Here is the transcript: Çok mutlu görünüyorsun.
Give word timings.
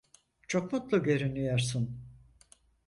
Çok 0.47 0.73
mutlu 0.73 1.03
görünüyorsun. 1.03 2.01